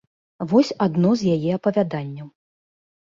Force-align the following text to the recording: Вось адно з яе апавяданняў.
Вось 0.53 0.71
адно 0.85 1.11
з 1.21 1.35
яе 1.35 1.51
апавяданняў. 1.59 2.27